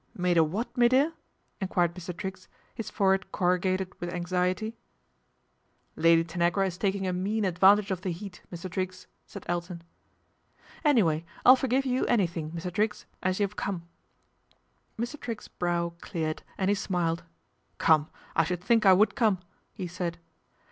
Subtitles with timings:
[0.27, 1.13] "Made a what, me dear?"
[1.61, 2.23] enquired Mr.
[2.23, 4.75] riggs, his forehead corrugated with anxiety."
[5.95, 8.67] Lady Tanagra is taking a mean advantage of tie heat, Mr.
[8.67, 9.83] Triggs," said Elton.'
[10.91, 12.73] Anyway, I'll forgive you anything, Mr.
[12.73, 13.83] Triggs, s you have come,"
[14.47, 14.57] said Lady
[15.09, 15.17] Tanagra.
[15.17, 15.21] Mr.
[15.21, 17.23] Triggs's brow cleared and he smiled.
[17.77, 18.09] "Come!
[18.35, 19.37] I should think I would come,"
[19.71, 20.17] he aid.